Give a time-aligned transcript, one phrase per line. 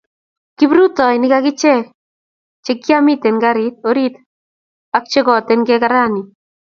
[0.61, 1.73] Kiprutoinik agiche
[2.63, 4.15] chekamitei gariit orit
[4.97, 6.21] ak kegoten kekarani.